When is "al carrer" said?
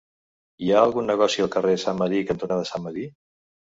1.45-1.75